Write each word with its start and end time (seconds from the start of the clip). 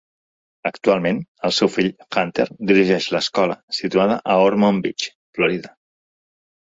Actualment, 0.67 1.19
el 1.49 1.53
seu 1.57 1.69
fill 1.73 1.91
Hunter 2.21 2.47
dirigeix 2.71 3.09
l'escola, 3.17 3.59
situada 3.81 4.19
a 4.33 4.39
Ormond 4.51 4.85
Beach, 4.87 5.07
Florida. 5.39 5.75